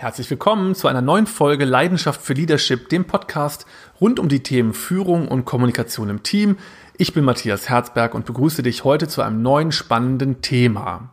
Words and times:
Herzlich 0.00 0.30
willkommen 0.30 0.76
zu 0.76 0.86
einer 0.86 1.02
neuen 1.02 1.26
Folge 1.26 1.64
Leidenschaft 1.64 2.22
für 2.22 2.32
Leadership, 2.32 2.88
dem 2.88 3.04
Podcast 3.04 3.66
rund 4.00 4.20
um 4.20 4.28
die 4.28 4.44
Themen 4.44 4.72
Führung 4.72 5.26
und 5.26 5.44
Kommunikation 5.44 6.08
im 6.08 6.22
Team. 6.22 6.56
Ich 6.96 7.14
bin 7.14 7.24
Matthias 7.24 7.68
Herzberg 7.68 8.14
und 8.14 8.24
begrüße 8.24 8.62
dich 8.62 8.84
heute 8.84 9.08
zu 9.08 9.22
einem 9.22 9.42
neuen 9.42 9.72
spannenden 9.72 10.40
Thema. 10.40 11.12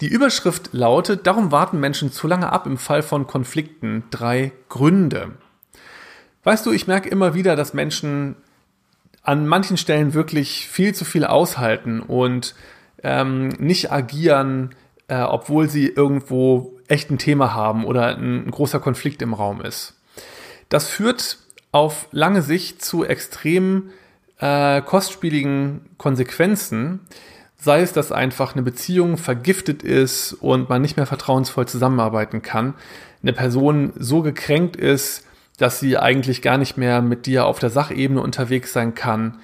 Die 0.00 0.08
Überschrift 0.08 0.70
lautet, 0.72 1.28
darum 1.28 1.52
warten 1.52 1.78
Menschen 1.78 2.10
zu 2.10 2.26
lange 2.26 2.50
ab 2.50 2.66
im 2.66 2.76
Fall 2.76 3.04
von 3.04 3.28
Konflikten. 3.28 4.02
Drei 4.10 4.50
Gründe. 4.68 5.30
Weißt 6.42 6.66
du, 6.66 6.72
ich 6.72 6.88
merke 6.88 7.08
immer 7.08 7.34
wieder, 7.34 7.54
dass 7.54 7.72
Menschen 7.72 8.34
an 9.22 9.46
manchen 9.46 9.76
Stellen 9.76 10.12
wirklich 10.12 10.66
viel 10.66 10.92
zu 10.92 11.04
viel 11.04 11.24
aushalten 11.24 12.00
und 12.00 12.56
ähm, 13.04 13.50
nicht 13.60 13.92
agieren, 13.92 14.74
äh, 15.08 15.20
obwohl 15.20 15.68
sie 15.68 15.88
irgendwo 15.88 16.78
echt 16.88 17.10
ein 17.10 17.18
Thema 17.18 17.54
haben 17.54 17.84
oder 17.84 18.16
ein, 18.16 18.46
ein 18.46 18.50
großer 18.50 18.80
Konflikt 18.80 19.22
im 19.22 19.34
Raum 19.34 19.60
ist. 19.60 19.94
Das 20.68 20.88
führt 20.88 21.38
auf 21.70 22.08
lange 22.12 22.42
Sicht 22.42 22.84
zu 22.84 23.04
extrem 23.04 23.90
äh, 24.38 24.82
kostspieligen 24.82 25.82
Konsequenzen, 25.98 27.00
sei 27.56 27.80
es, 27.80 27.92
dass 27.92 28.10
einfach 28.12 28.54
eine 28.54 28.62
Beziehung 28.62 29.16
vergiftet 29.16 29.82
ist 29.82 30.32
und 30.32 30.68
man 30.68 30.82
nicht 30.82 30.96
mehr 30.96 31.06
vertrauensvoll 31.06 31.66
zusammenarbeiten 31.66 32.42
kann, 32.42 32.74
eine 33.22 33.32
Person 33.32 33.92
so 33.96 34.20
gekränkt 34.22 34.76
ist, 34.76 35.24
dass 35.58 35.78
sie 35.78 35.96
eigentlich 35.96 36.42
gar 36.42 36.58
nicht 36.58 36.76
mehr 36.76 37.02
mit 37.02 37.26
dir 37.26 37.46
auf 37.46 37.60
der 37.60 37.70
Sachebene 37.70 38.20
unterwegs 38.20 38.72
sein 38.72 38.94
kann, 38.94 39.38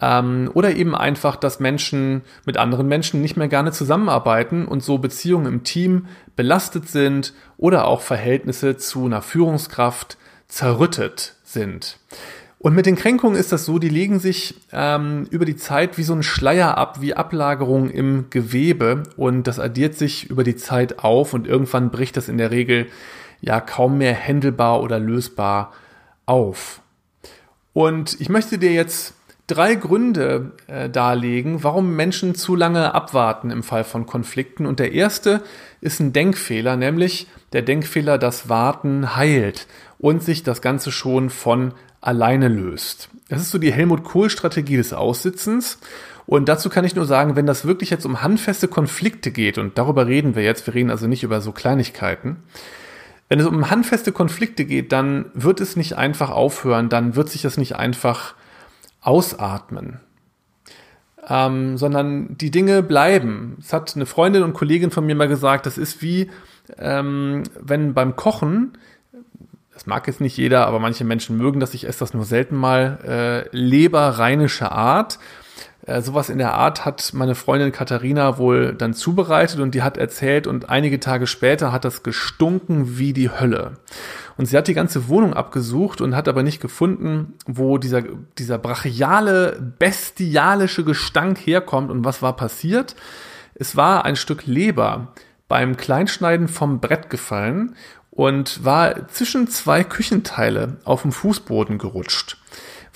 ähm, 0.00 0.50
oder 0.54 0.74
eben 0.74 0.94
einfach, 0.94 1.36
dass 1.36 1.60
Menschen 1.60 2.22
mit 2.44 2.56
anderen 2.56 2.86
Menschen 2.88 3.22
nicht 3.22 3.36
mehr 3.36 3.48
gerne 3.48 3.72
zusammenarbeiten 3.72 4.66
und 4.66 4.82
so 4.82 4.98
Beziehungen 4.98 5.46
im 5.46 5.64
Team 5.64 6.06
belastet 6.34 6.88
sind 6.88 7.32
oder 7.56 7.86
auch 7.86 8.02
Verhältnisse 8.02 8.76
zu 8.76 9.06
einer 9.06 9.22
Führungskraft 9.22 10.18
zerrüttet 10.48 11.34
sind. 11.42 11.98
Und 12.58 12.74
mit 12.74 12.86
den 12.86 12.96
Kränkungen 12.96 13.36
ist 13.36 13.52
das 13.52 13.64
so, 13.64 13.78
die 13.78 13.88
legen 13.88 14.18
sich 14.18 14.56
ähm, 14.72 15.26
über 15.30 15.44
die 15.44 15.56
Zeit 15.56 15.98
wie 15.98 16.02
so 16.02 16.14
ein 16.14 16.22
Schleier 16.22 16.76
ab, 16.76 17.00
wie 17.00 17.14
Ablagerungen 17.14 17.90
im 17.90 18.30
Gewebe 18.30 19.02
und 19.16 19.46
das 19.46 19.58
addiert 19.58 19.94
sich 19.94 20.30
über 20.30 20.42
die 20.42 20.56
Zeit 20.56 21.00
auf 21.04 21.32
und 21.34 21.46
irgendwann 21.46 21.90
bricht 21.90 22.16
das 22.16 22.28
in 22.28 22.38
der 22.38 22.50
Regel 22.50 22.86
ja 23.40 23.60
kaum 23.60 23.98
mehr 23.98 24.14
händelbar 24.14 24.82
oder 24.82 24.98
lösbar 24.98 25.72
auf. 26.24 26.80
Und 27.72 28.20
ich 28.20 28.30
möchte 28.30 28.58
dir 28.58 28.72
jetzt 28.72 29.14
drei 29.46 29.76
Gründe 29.76 30.52
äh, 30.66 30.90
darlegen, 30.90 31.62
warum 31.62 31.94
Menschen 31.94 32.34
zu 32.34 32.56
lange 32.56 32.94
abwarten 32.94 33.50
im 33.50 33.62
Fall 33.62 33.84
von 33.84 34.06
Konflikten. 34.06 34.66
Und 34.66 34.80
der 34.80 34.92
erste 34.92 35.42
ist 35.80 36.00
ein 36.00 36.12
Denkfehler, 36.12 36.76
nämlich 36.76 37.28
der 37.52 37.62
Denkfehler, 37.62 38.18
dass 38.18 38.48
Warten 38.48 39.16
heilt 39.16 39.66
und 39.98 40.22
sich 40.22 40.42
das 40.42 40.62
Ganze 40.62 40.90
schon 40.90 41.30
von 41.30 41.72
alleine 42.00 42.48
löst. 42.48 43.08
Das 43.28 43.40
ist 43.40 43.50
so 43.50 43.58
die 43.58 43.72
Helmut 43.72 44.04
Kohl-Strategie 44.04 44.76
des 44.76 44.92
Aussitzens. 44.92 45.78
Und 46.26 46.48
dazu 46.48 46.68
kann 46.68 46.84
ich 46.84 46.96
nur 46.96 47.06
sagen, 47.06 47.36
wenn 47.36 47.46
das 47.46 47.66
wirklich 47.66 47.90
jetzt 47.90 48.04
um 48.04 48.22
handfeste 48.22 48.66
Konflikte 48.66 49.30
geht, 49.30 49.58
und 49.58 49.78
darüber 49.78 50.06
reden 50.08 50.34
wir 50.34 50.42
jetzt, 50.42 50.66
wir 50.66 50.74
reden 50.74 50.90
also 50.90 51.06
nicht 51.06 51.22
über 51.22 51.40
so 51.40 51.52
Kleinigkeiten, 51.52 52.36
wenn 53.28 53.40
es 53.40 53.46
um 53.46 53.70
handfeste 53.70 54.12
Konflikte 54.12 54.64
geht, 54.64 54.92
dann 54.92 55.26
wird 55.34 55.60
es 55.60 55.76
nicht 55.76 55.96
einfach 55.96 56.30
aufhören, 56.30 56.88
dann 56.88 57.16
wird 57.16 57.28
sich 57.28 57.42
das 57.42 57.56
nicht 57.56 57.76
einfach 57.76 58.34
ausatmen, 59.06 60.00
ähm, 61.28 61.78
sondern 61.78 62.36
die 62.36 62.50
Dinge 62.50 62.82
bleiben. 62.82 63.56
Es 63.60 63.72
hat 63.72 63.94
eine 63.94 64.06
Freundin 64.06 64.42
und 64.42 64.54
Kollegin 64.54 64.90
von 64.90 65.06
mir 65.06 65.14
mal 65.14 65.28
gesagt, 65.28 65.66
das 65.66 65.78
ist 65.78 66.02
wie, 66.02 66.30
ähm, 66.78 67.44
wenn 67.60 67.94
beim 67.94 68.16
Kochen, 68.16 68.76
das 69.72 69.86
mag 69.86 70.06
jetzt 70.06 70.20
nicht 70.20 70.36
jeder, 70.36 70.66
aber 70.66 70.78
manche 70.80 71.04
Menschen 71.04 71.36
mögen 71.36 71.60
das, 71.60 71.74
ich 71.74 71.86
esse 71.86 72.00
das 72.00 72.14
nur 72.14 72.24
selten 72.24 72.56
mal, 72.56 73.46
äh, 73.52 73.56
leberrheinische 73.56 74.72
Art. 74.72 75.18
Äh, 75.86 76.02
sowas 76.02 76.28
in 76.28 76.38
der 76.38 76.54
Art 76.54 76.84
hat 76.84 77.12
meine 77.14 77.36
Freundin 77.36 77.72
Katharina 77.72 78.38
wohl 78.38 78.74
dann 78.74 78.92
zubereitet 78.92 79.60
und 79.60 79.74
die 79.74 79.82
hat 79.82 79.96
erzählt 79.96 80.46
und 80.46 80.68
einige 80.68 81.00
Tage 81.00 81.26
später 81.26 81.72
hat 81.72 81.84
das 81.84 82.02
gestunken 82.02 82.98
wie 82.98 83.12
die 83.12 83.30
Hölle. 83.30 83.74
Und 84.36 84.46
sie 84.46 84.56
hat 84.56 84.68
die 84.68 84.74
ganze 84.74 85.08
Wohnung 85.08 85.32
abgesucht 85.32 86.00
und 86.00 86.16
hat 86.16 86.28
aber 86.28 86.42
nicht 86.42 86.60
gefunden, 86.60 87.34
wo 87.46 87.78
dieser, 87.78 88.02
dieser 88.36 88.58
brachiale, 88.58 89.74
bestialische 89.78 90.84
Gestank 90.84 91.38
herkommt 91.38 91.90
und 91.90 92.04
was 92.04 92.20
war 92.20 92.34
passiert. 92.36 92.96
Es 93.54 93.76
war 93.76 94.04
ein 94.04 94.16
Stück 94.16 94.44
Leber 94.44 95.12
beim 95.48 95.76
Kleinschneiden 95.76 96.48
vom 96.48 96.80
Brett 96.80 97.08
gefallen 97.08 97.76
und 98.10 98.64
war 98.64 99.06
zwischen 99.08 99.46
zwei 99.46 99.84
Küchenteile 99.84 100.78
auf 100.84 101.02
dem 101.02 101.12
Fußboden 101.12 101.78
gerutscht 101.78 102.38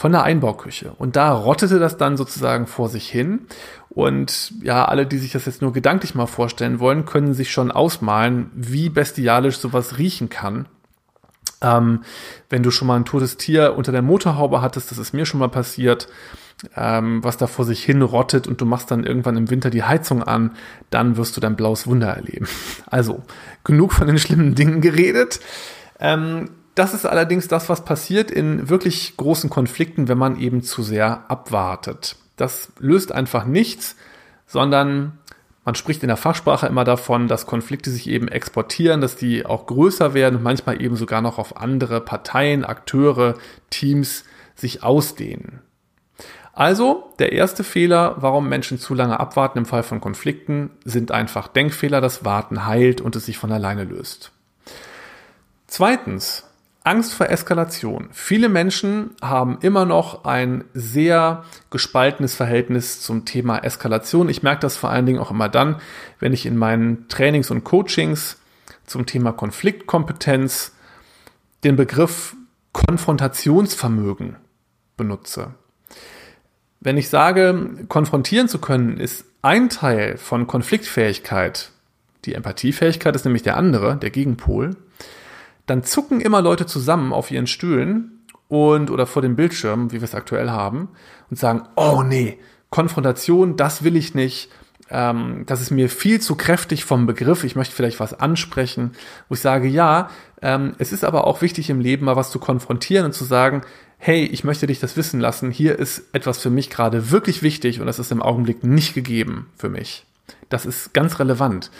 von 0.00 0.12
der 0.12 0.22
Einbauküche. 0.22 0.94
Und 0.96 1.14
da 1.16 1.30
rottete 1.30 1.78
das 1.78 1.98
dann 1.98 2.16
sozusagen 2.16 2.66
vor 2.66 2.88
sich 2.88 3.06
hin. 3.06 3.40
Und 3.90 4.54
ja, 4.62 4.86
alle, 4.86 5.04
die 5.04 5.18
sich 5.18 5.32
das 5.32 5.44
jetzt 5.44 5.60
nur 5.60 5.74
gedanklich 5.74 6.14
mal 6.14 6.24
vorstellen 6.24 6.80
wollen, 6.80 7.04
können 7.04 7.34
sich 7.34 7.50
schon 7.50 7.70
ausmalen, 7.70 8.50
wie 8.54 8.88
bestialisch 8.88 9.58
sowas 9.58 9.98
riechen 9.98 10.30
kann. 10.30 10.64
Ähm, 11.60 12.02
wenn 12.48 12.62
du 12.62 12.70
schon 12.70 12.88
mal 12.88 12.96
ein 12.96 13.04
totes 13.04 13.36
Tier 13.36 13.74
unter 13.76 13.92
der 13.92 14.00
Motorhaube 14.00 14.62
hattest, 14.62 14.90
das 14.90 14.96
ist 14.96 15.12
mir 15.12 15.26
schon 15.26 15.38
mal 15.38 15.50
passiert, 15.50 16.08
ähm, 16.74 17.22
was 17.22 17.36
da 17.36 17.46
vor 17.46 17.66
sich 17.66 17.84
hin 17.84 18.00
rottet 18.00 18.48
und 18.48 18.58
du 18.58 18.64
machst 18.64 18.90
dann 18.90 19.04
irgendwann 19.04 19.36
im 19.36 19.50
Winter 19.50 19.68
die 19.68 19.82
Heizung 19.82 20.22
an, 20.22 20.52
dann 20.88 21.18
wirst 21.18 21.36
du 21.36 21.42
dein 21.42 21.56
blaues 21.56 21.86
Wunder 21.86 22.08
erleben. 22.08 22.48
Also, 22.86 23.22
genug 23.64 23.92
von 23.92 24.06
den 24.06 24.18
schlimmen 24.18 24.54
Dingen 24.54 24.80
geredet. 24.80 25.40
Ähm, 25.98 26.48
das 26.74 26.94
ist 26.94 27.06
allerdings 27.06 27.48
das, 27.48 27.68
was 27.68 27.84
passiert 27.84 28.30
in 28.30 28.68
wirklich 28.68 29.16
großen 29.16 29.50
Konflikten, 29.50 30.08
wenn 30.08 30.18
man 30.18 30.38
eben 30.38 30.62
zu 30.62 30.82
sehr 30.82 31.24
abwartet. 31.28 32.16
Das 32.36 32.72
löst 32.78 33.12
einfach 33.12 33.44
nichts, 33.44 33.96
sondern 34.46 35.18
man 35.64 35.74
spricht 35.74 36.02
in 36.02 36.08
der 36.08 36.16
Fachsprache 36.16 36.66
immer 36.66 36.84
davon, 36.84 37.28
dass 37.28 37.46
Konflikte 37.46 37.90
sich 37.90 38.08
eben 38.08 38.28
exportieren, 38.28 39.00
dass 39.00 39.16
die 39.16 39.44
auch 39.44 39.66
größer 39.66 40.14
werden 40.14 40.36
und 40.36 40.42
manchmal 40.42 40.80
eben 40.80 40.96
sogar 40.96 41.20
noch 41.20 41.38
auf 41.38 41.56
andere 41.58 42.00
Parteien, 42.00 42.64
Akteure, 42.64 43.34
Teams 43.68 44.24
sich 44.54 44.82
ausdehnen. 44.82 45.60
Also, 46.52 47.12
der 47.18 47.32
erste 47.32 47.62
Fehler, 47.62 48.16
warum 48.18 48.48
Menschen 48.48 48.78
zu 48.78 48.94
lange 48.94 49.20
abwarten 49.20 49.58
im 49.58 49.66
Fall 49.66 49.82
von 49.82 50.00
Konflikten, 50.00 50.70
sind 50.84 51.12
einfach 51.12 51.48
Denkfehler, 51.48 52.00
das 52.00 52.24
Warten 52.24 52.66
heilt 52.66 53.00
und 53.00 53.14
es 53.16 53.26
sich 53.26 53.38
von 53.38 53.52
alleine 53.52 53.84
löst. 53.84 54.32
Zweitens, 55.68 56.49
Angst 56.90 57.14
vor 57.14 57.30
Eskalation. 57.30 58.08
Viele 58.10 58.48
Menschen 58.48 59.10
haben 59.22 59.58
immer 59.60 59.84
noch 59.84 60.24
ein 60.24 60.64
sehr 60.74 61.44
gespaltenes 61.70 62.34
Verhältnis 62.34 63.00
zum 63.00 63.24
Thema 63.24 63.58
Eskalation. 63.58 64.28
Ich 64.28 64.42
merke 64.42 64.62
das 64.62 64.76
vor 64.76 64.90
allen 64.90 65.06
Dingen 65.06 65.20
auch 65.20 65.30
immer 65.30 65.48
dann, 65.48 65.76
wenn 66.18 66.32
ich 66.32 66.46
in 66.46 66.56
meinen 66.56 67.06
Trainings 67.06 67.52
und 67.52 67.62
Coachings 67.62 68.38
zum 68.86 69.06
Thema 69.06 69.30
Konfliktkompetenz 69.30 70.72
den 71.62 71.76
Begriff 71.76 72.34
Konfrontationsvermögen 72.72 74.34
benutze. 74.96 75.54
Wenn 76.80 76.96
ich 76.96 77.08
sage, 77.08 77.86
konfrontieren 77.88 78.48
zu 78.48 78.58
können, 78.58 78.96
ist 78.96 79.26
ein 79.42 79.68
Teil 79.68 80.16
von 80.16 80.48
Konfliktfähigkeit, 80.48 81.70
die 82.24 82.34
Empathiefähigkeit 82.34 83.14
ist 83.14 83.24
nämlich 83.24 83.44
der 83.44 83.56
andere, 83.56 83.96
der 83.96 84.10
Gegenpol, 84.10 84.76
dann 85.70 85.84
zucken 85.84 86.20
immer 86.20 86.42
Leute 86.42 86.66
zusammen 86.66 87.12
auf 87.12 87.30
ihren 87.30 87.46
Stühlen 87.46 88.20
und 88.48 88.90
oder 88.90 89.06
vor 89.06 89.22
dem 89.22 89.36
Bildschirm, 89.36 89.92
wie 89.92 90.00
wir 90.00 90.04
es 90.04 90.14
aktuell 90.14 90.50
haben, 90.50 90.88
und 91.30 91.38
sagen, 91.38 91.62
oh 91.76 92.02
nee, 92.02 92.38
Konfrontation, 92.70 93.56
das 93.56 93.84
will 93.84 93.96
ich 93.96 94.14
nicht. 94.14 94.50
Ähm, 94.90 95.44
das 95.46 95.60
ist 95.60 95.70
mir 95.70 95.88
viel 95.88 96.20
zu 96.20 96.34
kräftig 96.34 96.84
vom 96.84 97.06
Begriff. 97.06 97.44
Ich 97.44 97.54
möchte 97.54 97.74
vielleicht 97.74 98.00
was 98.00 98.18
ansprechen, 98.18 98.92
wo 99.28 99.34
ich 99.34 99.40
sage, 99.40 99.68
ja, 99.68 100.10
ähm, 100.42 100.74
es 100.78 100.92
ist 100.92 101.04
aber 101.04 101.26
auch 101.26 101.42
wichtig 101.42 101.70
im 101.70 101.80
Leben 101.80 102.06
mal 102.06 102.16
was 102.16 102.30
zu 102.30 102.40
konfrontieren 102.40 103.06
und 103.06 103.12
zu 103.12 103.24
sagen, 103.24 103.62
hey, 103.98 104.24
ich 104.24 104.42
möchte 104.42 104.66
dich 104.66 104.80
das 104.80 104.96
wissen 104.96 105.20
lassen. 105.20 105.50
Hier 105.50 105.78
ist 105.78 106.04
etwas 106.12 106.38
für 106.38 106.50
mich 106.50 106.70
gerade 106.70 107.10
wirklich 107.10 107.42
wichtig 107.42 107.80
und 107.80 107.86
das 107.86 107.98
ist 107.98 108.10
im 108.10 108.22
Augenblick 108.22 108.64
nicht 108.64 108.94
gegeben 108.94 109.46
für 109.56 109.68
mich. 109.68 110.04
Das 110.48 110.66
ist 110.66 110.92
ganz 110.94 111.20
relevant. 111.20 111.70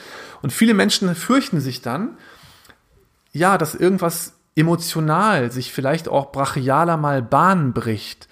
Und 0.42 0.52
viele 0.52 0.74
Menschen 0.74 1.12
fürchten 1.14 1.60
sich 1.60 1.82
dann, 1.82 2.10
ja, 3.32 3.58
dass 3.58 3.74
irgendwas 3.74 4.34
emotional 4.56 5.50
sich 5.52 5.72
vielleicht 5.72 6.08
auch 6.08 6.32
brachialer 6.32 6.96
mal 6.96 7.22
Bahn 7.22 7.72
bricht 7.72 8.28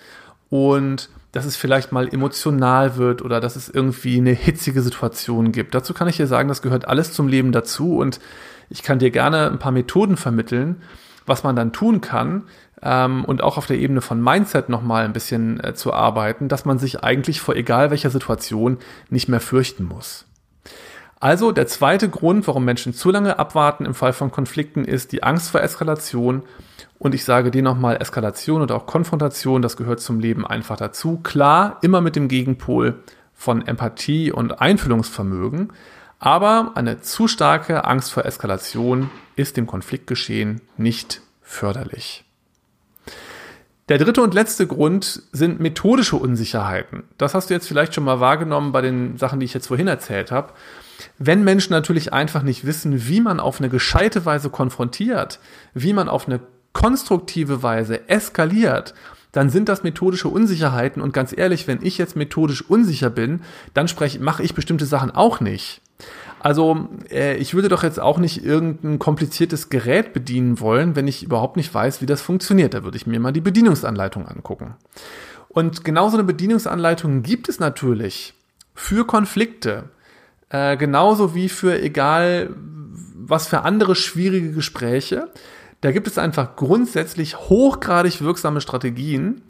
und 0.51 1.11
dass 1.33 1.45
es 1.45 1.57
vielleicht 1.57 1.93
mal 1.93 2.09
emotional 2.09 2.97
wird 2.97 3.23
oder 3.23 3.41
dass 3.41 3.57
es 3.57 3.69
irgendwie 3.69 4.19
eine 4.19 4.33
hitzige 4.33 4.83
Situation 4.83 5.53
gibt. 5.53 5.75
Dazu 5.75 5.95
kann 5.95 6.09
ich 6.09 6.17
dir 6.17 6.27
sagen, 6.27 6.49
das 6.49 6.63
gehört 6.63 6.89
alles 6.89 7.13
zum 7.13 7.29
Leben 7.29 7.53
dazu 7.53 7.97
und 7.99 8.19
ich 8.71 8.83
kann 8.83 8.99
dir 8.99 9.11
gerne 9.11 9.51
ein 9.51 9.59
paar 9.59 9.73
Methoden 9.73 10.17
vermitteln, 10.17 10.83
was 11.27 11.45
man 11.45 11.55
dann 11.55 11.73
tun 11.73 12.01
kann 12.01 12.45
ähm, 12.83 13.25
und 13.25 13.43
auch 13.43 13.59
auf 13.59 13.67
der 13.67 13.79
Ebene 13.79 14.01
von 14.01 14.23
Mindset 14.23 14.69
nochmal 14.69 15.05
ein 15.05 15.13
bisschen 15.13 15.63
äh, 15.63 15.75
zu 15.75 15.93
arbeiten, 15.93 16.49
dass 16.49 16.65
man 16.65 16.79
sich 16.79 17.03
eigentlich 17.03 17.41
vor 17.41 17.57
egal 17.57 17.91
welcher 17.91 18.11
Situation 18.11 18.79
nicht 19.11 19.29
mehr 19.29 19.41
fürchten 19.41 19.85
muss. 19.85 20.28
Also 21.21 21.51
der 21.51 21.67
zweite 21.67 22.09
Grund, 22.09 22.47
warum 22.47 22.65
Menschen 22.65 22.95
zu 22.95 23.11
lange 23.11 23.39
abwarten 23.39 23.85
im 23.85 23.95
Fall 23.95 24.13
von 24.13 24.31
Konflikten, 24.31 24.85
ist 24.85 25.13
die 25.13 25.23
Angst 25.23 25.51
vor 25.51 25.63
Eskalation. 25.63 26.43
Und 26.99 27.15
ich 27.15 27.25
sage 27.25 27.51
dir 27.51 27.63
nochmal, 27.63 27.97
Eskalation 28.01 28.63
oder 28.63 28.77
auch 28.77 28.87
Konfrontation, 28.87 29.63
das 29.63 29.77
gehört 29.77 30.01
zum 30.01 30.21
Leben 30.21 30.47
einfach 30.47 30.77
dazu. 30.77 31.19
Klar, 31.23 31.79
immer 31.83 32.01
mit 32.01 32.17
dem 32.17 32.29
Gegenpol 32.29 33.03
von 33.35 33.67
Empathie 33.67 34.33
und 34.33 34.61
Einfühlungsvermögen. 34.61 35.73
Aber 36.19 36.73
eine 36.75 37.01
zu 37.01 37.29
starke 37.29 37.85
Angst 37.85 38.13
vor 38.13 38.25
Eskalation 38.25 39.11
ist 39.37 39.57
dem 39.57 39.67
Konfliktgeschehen 39.67 40.61
nicht 40.77 41.23
förderlich. 41.43 42.28
Der 43.89 43.97
dritte 43.97 44.21
und 44.21 44.35
letzte 44.35 44.67
Grund 44.67 45.23
sind 45.33 45.61
methodische 45.61 46.17
Unsicherheiten. 46.17 47.05
Das 47.17 47.35
hast 47.35 47.49
du 47.49 47.55
jetzt 47.55 47.67
vielleicht 47.67 47.95
schon 47.95 48.05
mal 48.05 48.21
wahrgenommen 48.21 48.71
bei 48.71 48.83
den 48.83 49.17
Sachen, 49.17 49.41
die 49.41 49.47
ich 49.47 49.55
jetzt 49.55 49.69
vorhin 49.69 49.89
erzählt 49.89 50.31
habe. 50.31 50.53
Wenn 51.17 51.43
Menschen 51.43 51.73
natürlich 51.73 52.13
einfach 52.13 52.43
nicht 52.43 52.67
wissen, 52.67 53.09
wie 53.09 53.23
man 53.23 53.41
auf 53.41 53.61
eine 53.61 53.71
gescheite 53.71 54.27
Weise 54.27 54.51
konfrontiert, 54.51 55.39
wie 55.73 55.95
man 55.95 56.11
auf 56.11 56.27
eine 56.27 56.41
konstruktive 56.75 57.63
Weise 57.63 58.11
eskaliert, 58.11 58.93
dann 59.33 59.49
sind 59.49 59.71
das 59.71 59.83
methodische 59.83 60.29
Unsicherheiten. 60.29 61.01
Und 61.01 61.15
ganz 61.15 61.37
ehrlich, 61.37 61.67
wenn 61.67 61.83
ich 61.83 61.97
jetzt 61.97 62.15
methodisch 62.15 62.63
unsicher 62.63 63.09
bin, 63.09 63.41
dann 63.73 63.89
spreche, 63.89 64.19
mache 64.19 64.43
ich 64.43 64.55
bestimmte 64.55 64.85
Sachen 64.85 65.11
auch 65.11 65.41
nicht. 65.41 65.81
Also 66.41 66.89
äh, 67.11 67.37
ich 67.37 67.55
würde 67.55 67.69
doch 67.69 67.83
jetzt 67.83 67.99
auch 67.99 68.19
nicht 68.19 68.45
irgendein 68.45 68.99
kompliziertes 68.99 69.71
Gerät 69.71 70.13
bedienen 70.13 70.61
wollen, 70.61 70.95
wenn 70.97 71.09
ich 71.09 71.23
überhaupt 71.23 71.57
nicht 71.57 71.73
weiß, 71.73 72.01
wie 72.01 72.07
das 72.07 72.23
funktioniert. 72.23 72.75
Da 72.75 72.85
würde 72.85 72.97
ich 72.97 73.07
mir 73.07 73.21
mal 73.21 73.33
die 73.33 73.41
Bedienungsanleitung 73.41 74.27
angucken. 74.27 74.75
Und 75.49 75.85
genauso 75.85 76.17
eine 76.17 76.25
Bedienungsanleitung 76.25 77.23
gibt 77.23 77.49
es 77.49 77.59
natürlich 77.59 78.35
für 78.75 79.07
Konflikte, 79.07 79.91
äh, 80.51 80.77
genauso 80.77 81.35
wie 81.35 81.49
für 81.49 81.81
egal 81.81 82.51
was 83.15 83.49
für 83.49 83.63
andere 83.63 83.95
schwierige 83.95 84.53
Gespräche. 84.53 85.29
Da 85.81 85.93
gibt 85.93 86.07
es 86.07 86.19
einfach 86.19 86.57
grundsätzlich 86.57 87.37
hochgradig 87.37 88.23
wirksame 88.23 88.61
Strategien, 88.61 89.43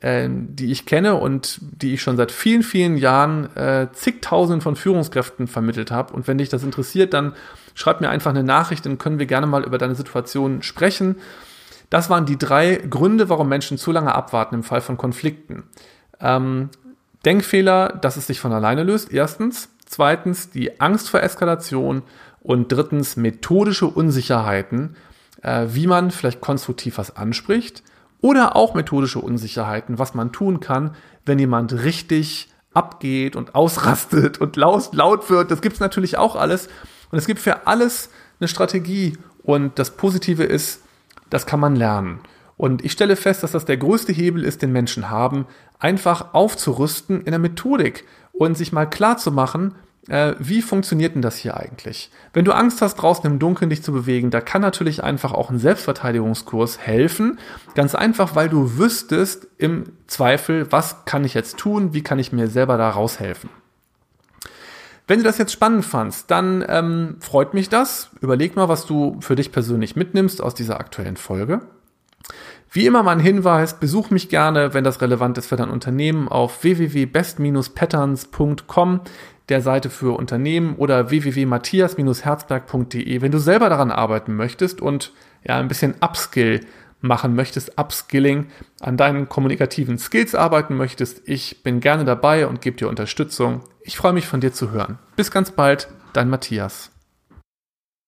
äh, 0.00 0.28
die 0.30 0.72
ich 0.72 0.86
kenne 0.86 1.16
und 1.16 1.58
die 1.60 1.94
ich 1.94 2.02
schon 2.02 2.16
seit 2.16 2.32
vielen, 2.32 2.62
vielen 2.62 2.96
Jahren 2.96 3.54
äh, 3.56 3.88
zigtausenden 3.92 4.60
von 4.60 4.76
Führungskräften 4.76 5.46
vermittelt 5.46 5.90
habe. 5.90 6.14
Und 6.14 6.26
wenn 6.26 6.38
dich 6.38 6.48
das 6.48 6.62
interessiert, 6.62 7.12
dann 7.12 7.34
schreib 7.74 8.00
mir 8.00 8.08
einfach 8.08 8.30
eine 8.30 8.42
Nachricht, 8.42 8.86
dann 8.86 8.98
können 8.98 9.18
wir 9.18 9.26
gerne 9.26 9.46
mal 9.46 9.64
über 9.64 9.78
deine 9.78 9.94
Situation 9.94 10.62
sprechen. 10.62 11.16
Das 11.90 12.08
waren 12.08 12.24
die 12.24 12.38
drei 12.38 12.76
Gründe, 12.76 13.28
warum 13.28 13.48
Menschen 13.48 13.76
zu 13.76 13.92
lange 13.92 14.14
abwarten 14.14 14.54
im 14.54 14.62
Fall 14.62 14.80
von 14.80 14.96
Konflikten. 14.96 15.64
Ähm, 16.20 16.70
Denkfehler, 17.24 17.88
dass 17.88 18.16
es 18.16 18.26
sich 18.26 18.40
von 18.40 18.52
alleine 18.52 18.84
löst, 18.84 19.12
erstens. 19.12 19.68
Zweitens 19.84 20.50
die 20.50 20.80
Angst 20.80 21.10
vor 21.10 21.22
Eskalation. 21.22 22.02
Und 22.42 22.72
drittens 22.72 23.16
methodische 23.16 23.86
Unsicherheiten, 23.86 24.96
äh, 25.42 25.66
wie 25.68 25.86
man 25.86 26.10
vielleicht 26.10 26.40
konstruktiv 26.40 26.96
was 26.96 27.16
anspricht 27.16 27.82
oder 28.20 28.56
auch 28.56 28.74
methodische 28.74 29.18
Unsicherheiten, 29.18 29.98
was 29.98 30.14
man 30.14 30.32
tun 30.32 30.60
kann, 30.60 30.94
wenn 31.24 31.38
jemand 31.38 31.72
richtig 31.72 32.48
abgeht 32.72 33.36
und 33.36 33.54
ausrastet 33.54 34.38
und 34.38 34.56
laut, 34.56 34.94
laut 34.94 35.30
wird. 35.30 35.50
Das 35.50 35.60
gibt's 35.62 35.80
natürlich 35.80 36.18
auch 36.18 36.36
alles. 36.36 36.68
Und 37.10 37.18
es 37.18 37.26
gibt 37.26 37.40
für 37.40 37.66
alles 37.66 38.10
eine 38.38 38.48
Strategie. 38.48 39.18
Und 39.42 39.78
das 39.78 39.96
Positive 39.96 40.44
ist, 40.44 40.82
das 41.30 41.46
kann 41.46 41.60
man 41.60 41.76
lernen. 41.76 42.20
Und 42.56 42.84
ich 42.84 42.92
stelle 42.92 43.16
fest, 43.16 43.42
dass 43.42 43.52
das 43.52 43.64
der 43.64 43.78
größte 43.78 44.12
Hebel 44.12 44.44
ist, 44.44 44.60
den 44.60 44.72
Menschen 44.72 45.08
haben, 45.08 45.46
einfach 45.78 46.34
aufzurüsten 46.34 47.22
in 47.22 47.30
der 47.30 47.38
Methodik 47.38 48.04
und 48.32 48.56
sich 48.56 48.70
mal 48.70 48.86
klar 48.86 49.16
zu 49.16 49.32
machen, 49.32 49.74
äh, 50.08 50.34
wie 50.38 50.62
funktioniert 50.62 51.14
denn 51.14 51.22
das 51.22 51.36
hier 51.36 51.56
eigentlich? 51.56 52.10
Wenn 52.32 52.44
du 52.44 52.52
Angst 52.52 52.80
hast, 52.80 52.96
draußen 52.96 53.24
im 53.26 53.38
Dunkeln 53.38 53.70
dich 53.70 53.82
zu 53.82 53.92
bewegen, 53.92 54.30
da 54.30 54.40
kann 54.40 54.62
natürlich 54.62 55.02
einfach 55.02 55.32
auch 55.32 55.50
ein 55.50 55.58
Selbstverteidigungskurs 55.58 56.78
helfen. 56.78 57.38
Ganz 57.74 57.94
einfach, 57.94 58.34
weil 58.34 58.48
du 58.48 58.78
wüsstest 58.78 59.46
im 59.58 59.92
Zweifel, 60.06 60.72
was 60.72 61.04
kann 61.04 61.24
ich 61.24 61.34
jetzt 61.34 61.58
tun, 61.58 61.92
wie 61.92 62.02
kann 62.02 62.18
ich 62.18 62.32
mir 62.32 62.48
selber 62.48 62.76
da 62.76 62.90
raushelfen. 62.90 63.50
Wenn 65.06 65.18
du 65.18 65.24
das 65.24 65.38
jetzt 65.38 65.52
spannend 65.52 65.84
fandst, 65.84 66.30
dann 66.30 66.64
ähm, 66.68 67.16
freut 67.18 67.52
mich 67.52 67.68
das. 67.68 68.10
Überleg 68.20 68.54
mal, 68.54 68.68
was 68.68 68.86
du 68.86 69.18
für 69.20 69.34
dich 69.34 69.50
persönlich 69.50 69.96
mitnimmst 69.96 70.40
aus 70.40 70.54
dieser 70.54 70.78
aktuellen 70.78 71.16
Folge. 71.16 71.62
Wie 72.72 72.86
immer 72.86 73.02
mein 73.02 73.18
Hinweis, 73.18 73.80
besuch 73.80 74.10
mich 74.10 74.28
gerne, 74.28 74.74
wenn 74.74 74.84
das 74.84 75.00
relevant 75.00 75.36
ist 75.38 75.48
für 75.48 75.56
dein 75.56 75.70
Unternehmen 75.70 76.28
auf 76.28 76.62
www.best-patterns.com 76.62 79.00
der 79.48 79.60
Seite 79.60 79.90
für 79.90 80.16
Unternehmen 80.16 80.76
oder 80.76 81.10
www.matthias-herzberg.de, 81.10 83.22
wenn 83.22 83.32
du 83.32 83.38
selber 83.38 83.68
daran 83.68 83.90
arbeiten 83.90 84.36
möchtest 84.36 84.80
und 84.80 85.12
ja 85.42 85.58
ein 85.58 85.66
bisschen 85.66 85.96
Upskill 86.00 86.60
machen 87.00 87.34
möchtest, 87.34 87.76
Upskilling 87.76 88.46
an 88.80 88.96
deinen 88.96 89.28
kommunikativen 89.28 89.98
Skills 89.98 90.36
arbeiten 90.36 90.76
möchtest. 90.76 91.28
Ich 91.28 91.64
bin 91.64 91.80
gerne 91.80 92.04
dabei 92.04 92.46
und 92.46 92.60
gebe 92.60 92.76
dir 92.76 92.88
Unterstützung. 92.88 93.62
Ich 93.82 93.96
freue 93.96 94.12
mich 94.12 94.28
von 94.28 94.40
dir 94.40 94.52
zu 94.52 94.70
hören. 94.70 95.00
Bis 95.16 95.32
ganz 95.32 95.50
bald, 95.50 95.88
dein 96.12 96.30
Matthias. 96.30 96.92